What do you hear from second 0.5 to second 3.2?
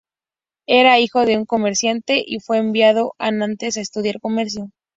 Era hijo de un comerciante, y fue enviado